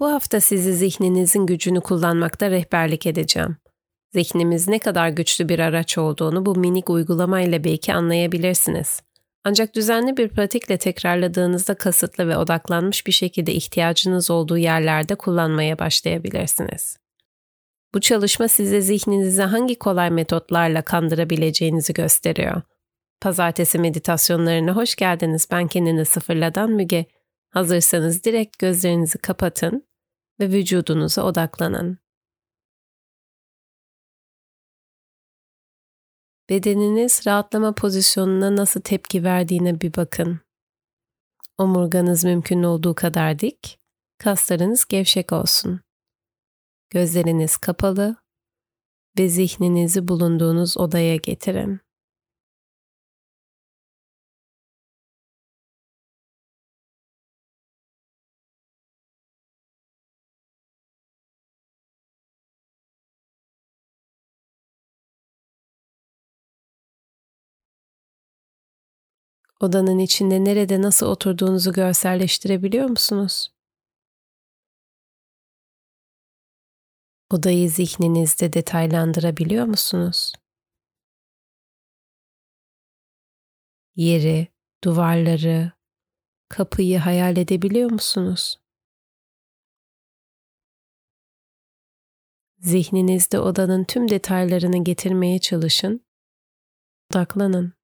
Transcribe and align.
Bu 0.00 0.12
hafta 0.12 0.40
sizi 0.40 0.74
zihninizin 0.74 1.46
gücünü 1.46 1.80
kullanmakta 1.80 2.50
rehberlik 2.50 3.06
edeceğim. 3.06 3.56
Zihnimiz 4.12 4.68
ne 4.68 4.78
kadar 4.78 5.08
güçlü 5.08 5.48
bir 5.48 5.58
araç 5.58 5.98
olduğunu 5.98 6.46
bu 6.46 6.56
minik 6.56 6.90
uygulamayla 6.90 7.64
belki 7.64 7.94
anlayabilirsiniz. 7.94 9.02
Ancak 9.44 9.74
düzenli 9.74 10.16
bir 10.16 10.28
pratikle 10.28 10.78
tekrarladığınızda 10.78 11.74
kasıtlı 11.74 12.28
ve 12.28 12.36
odaklanmış 12.36 13.06
bir 13.06 13.12
şekilde 13.12 13.52
ihtiyacınız 13.52 14.30
olduğu 14.30 14.58
yerlerde 14.58 15.14
kullanmaya 15.14 15.78
başlayabilirsiniz. 15.78 16.96
Bu 17.94 18.00
çalışma 18.00 18.48
size 18.48 18.80
zihninizi 18.80 19.42
hangi 19.42 19.78
kolay 19.78 20.10
metotlarla 20.10 20.82
kandırabileceğinizi 20.82 21.92
gösteriyor. 21.92 22.62
Pazartesi 23.20 23.78
meditasyonlarına 23.78 24.76
hoş 24.76 24.96
geldiniz. 24.96 25.48
Ben 25.50 25.68
kendini 25.68 26.04
sıfırladan 26.04 26.70
Müge. 26.70 27.06
Hazırsanız 27.50 28.24
direkt 28.24 28.58
gözlerinizi 28.58 29.18
kapatın 29.18 29.89
ve 30.40 30.50
vücudunuza 30.50 31.22
odaklanın. 31.22 31.98
Bedeniniz 36.50 37.26
rahatlama 37.26 37.74
pozisyonuna 37.74 38.56
nasıl 38.56 38.80
tepki 38.80 39.24
verdiğine 39.24 39.80
bir 39.80 39.94
bakın. 39.94 40.40
Omurganız 41.58 42.24
mümkün 42.24 42.62
olduğu 42.62 42.94
kadar 42.94 43.38
dik, 43.38 43.80
kaslarınız 44.18 44.84
gevşek 44.84 45.32
olsun. 45.32 45.80
Gözleriniz 46.90 47.56
kapalı 47.56 48.16
ve 49.18 49.28
zihninizi 49.28 50.08
bulunduğunuz 50.08 50.76
odaya 50.76 51.16
getirin. 51.16 51.80
Odanın 69.60 69.98
içinde 69.98 70.44
nerede 70.44 70.82
nasıl 70.82 71.06
oturduğunuzu 71.06 71.72
görselleştirebiliyor 71.72 72.88
musunuz? 72.88 73.48
Odayı 77.30 77.70
zihninizde 77.70 78.52
detaylandırabiliyor 78.52 79.64
musunuz? 79.64 80.32
Yeri, 83.96 84.48
duvarları, 84.84 85.72
kapıyı 86.48 86.98
hayal 86.98 87.36
edebiliyor 87.36 87.90
musunuz? 87.90 88.56
Zihninizde 92.58 93.38
odanın 93.38 93.84
tüm 93.84 94.10
detaylarını 94.10 94.84
getirmeye 94.84 95.38
çalışın. 95.38 96.06
Odaklanın. 97.10 97.79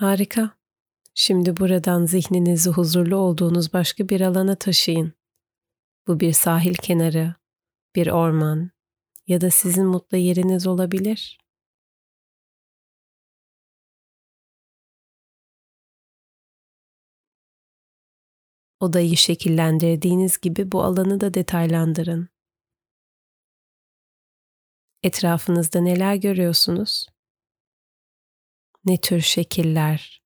Harika. 0.00 0.50
Şimdi 1.14 1.56
buradan 1.56 2.06
zihninizi 2.06 2.70
huzurlu 2.70 3.16
olduğunuz 3.16 3.72
başka 3.72 4.08
bir 4.08 4.20
alana 4.20 4.54
taşıyın. 4.54 5.12
Bu 6.06 6.20
bir 6.20 6.32
sahil 6.32 6.74
kenarı, 6.74 7.34
bir 7.94 8.06
orman 8.06 8.70
ya 9.26 9.40
da 9.40 9.50
sizin 9.50 9.86
mutlu 9.86 10.16
yeriniz 10.16 10.66
olabilir. 10.66 11.38
Odayı 18.80 19.16
şekillendirdiğiniz 19.16 20.38
gibi 20.40 20.72
bu 20.72 20.82
alanı 20.82 21.20
da 21.20 21.34
detaylandırın. 21.34 22.28
Etrafınızda 25.02 25.80
neler 25.80 26.14
görüyorsunuz? 26.14 27.06
Ne 28.84 29.00
tür 29.00 29.20
şekiller, 29.20 30.22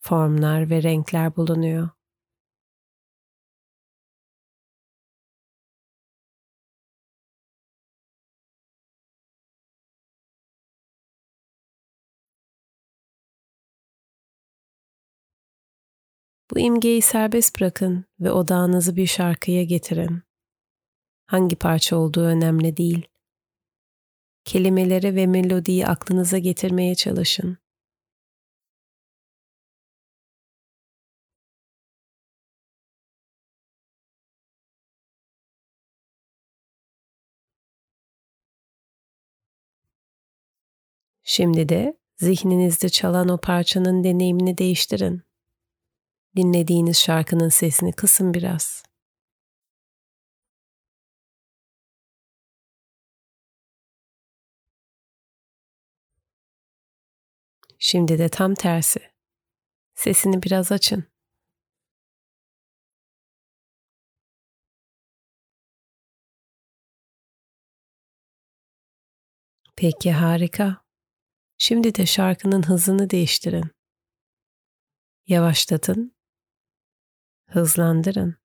formlar 0.00 0.70
ve 0.70 0.82
renkler 0.82 1.36
bulunuyor. 1.36 1.88
Bu 16.50 16.58
imgeyi 16.58 17.02
serbest 17.02 17.60
bırakın 17.60 18.04
ve 18.20 18.30
odağınızı 18.30 18.96
bir 18.96 19.06
şarkıya 19.06 19.64
getirin. 19.64 20.22
Hangi 21.26 21.56
parça 21.56 21.96
olduğu 21.96 22.24
önemli 22.24 22.76
değil. 22.76 23.08
Kelimeleri 24.44 25.14
ve 25.16 25.26
melodiyi 25.26 25.86
aklınıza 25.86 26.38
getirmeye 26.38 26.94
çalışın. 26.94 27.63
Şimdi 41.24 41.68
de 41.68 41.98
zihninizde 42.16 42.88
çalan 42.88 43.28
o 43.28 43.38
parçanın 43.40 44.04
deneyimini 44.04 44.58
değiştirin. 44.58 45.22
Dinlediğiniz 46.36 46.98
şarkının 46.98 47.48
sesini 47.48 47.92
kısın 47.92 48.34
biraz. 48.34 48.82
Şimdi 57.78 58.18
de 58.18 58.28
tam 58.28 58.54
tersi. 58.54 59.00
Sesini 59.94 60.42
biraz 60.42 60.72
açın. 60.72 61.04
Peki 69.76 70.12
harika. 70.12 70.83
Şimdi 71.66 71.94
de 71.94 72.06
şarkının 72.06 72.62
hızını 72.62 73.10
değiştirin. 73.10 73.70
Yavaşlatın, 75.26 76.16
hızlandırın. 77.46 78.36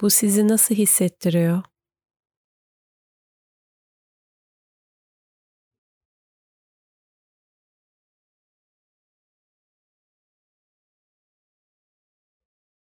Bu 0.00 0.10
sizi 0.10 0.48
nasıl 0.48 0.74
hissettiriyor? 0.74 1.69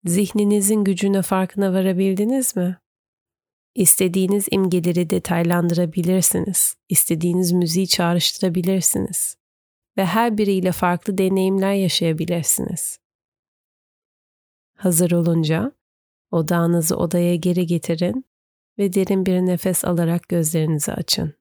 Zihninizin 0.06 0.84
gücüne 0.84 1.22
farkına 1.22 1.74
varabildiniz 1.74 2.56
mi? 2.56 2.78
İstediğiniz 3.76 4.48
imgeleri 4.52 5.10
detaylandırabilirsiniz. 5.10 6.76
İstediğiniz 6.90 7.52
müziği 7.52 7.88
çağrıştırabilirsiniz. 7.88 9.38
Ve 9.98 10.06
her 10.06 10.38
biriyle 10.38 10.72
farklı 10.72 11.18
deneyimler 11.18 11.74
yaşayabilirsiniz. 11.74 13.00
Hazır 14.78 15.12
olunca 15.12 15.72
odağınızı 16.32 16.98
odaya 16.98 17.36
geri 17.36 17.66
getirin 17.66 18.26
ve 18.78 18.94
derin 18.94 19.26
bir 19.26 19.42
nefes 19.42 19.86
alarak 19.86 20.30
gözlerinizi 20.30 20.94
açın. 20.94 21.41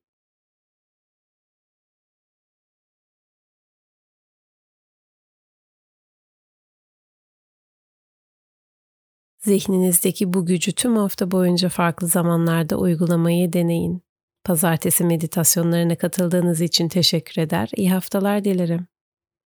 Zihninizdeki 9.41 10.33
bu 10.33 10.47
gücü 10.47 10.73
tüm 10.73 10.97
hafta 10.97 11.31
boyunca 11.31 11.69
farklı 11.69 12.07
zamanlarda 12.07 12.77
uygulamayı 12.77 13.53
deneyin. 13.53 14.03
Pazartesi 14.45 15.05
meditasyonlarına 15.05 15.97
katıldığınız 15.97 16.61
için 16.61 16.89
teşekkür 16.89 17.43
eder. 17.43 17.71
İyi 17.77 17.91
haftalar 17.93 18.45
dilerim. 18.45 18.87